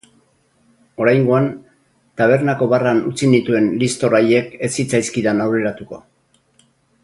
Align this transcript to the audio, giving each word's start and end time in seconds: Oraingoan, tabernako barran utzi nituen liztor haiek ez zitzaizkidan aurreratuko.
Oraingoan, 1.03 1.49
tabernako 2.21 2.69
barran 2.73 3.03
utzi 3.11 3.31
nituen 3.35 3.69
liztor 3.85 4.19
haiek 4.21 4.59
ez 4.69 4.73
zitzaizkidan 4.81 5.45
aurreratuko. 5.47 6.05